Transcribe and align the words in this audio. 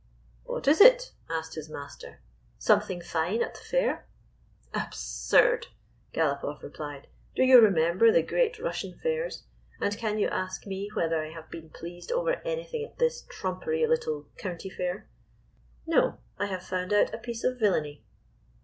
"What 0.45 0.67
is 0.67 0.81
it?" 0.81 1.11
asked 1.29 1.53
his 1.53 1.69
master. 1.69 2.21
"Something 2.57 3.03
fine 3.03 3.43
at 3.43 3.53
the 3.53 3.59
fair?" 3.59 4.07
"Absurd!" 4.73 5.67
Galopoff 6.15 6.63
replied." 6.63 7.05
Do 7.35 7.43
you 7.43 7.61
re 7.61 7.69
member 7.69 8.11
the 8.11 8.23
great 8.23 8.57
Russian 8.57 8.95
fairs? 8.97 9.43
And 9.79 9.95
can 9.95 10.17
you 10.17 10.27
ask 10.29 10.65
me 10.65 10.89
whether 10.95 11.23
I 11.23 11.29
have 11.29 11.51
been 11.51 11.69
pleased 11.69 12.11
over 12.11 12.41
any 12.43 12.63
thing 12.63 12.83
at 12.83 12.97
this 12.97 13.21
trumpery 13.29 13.85
little 13.87 14.25
County 14.39 14.71
Fair? 14.71 15.07
No. 15.85 16.17
I 16.39 16.47
have 16.47 16.63
found 16.63 16.91
out 16.93 17.13
a 17.13 17.19
piece 17.19 17.43
of 17.43 17.59
villainy." 17.59 18.03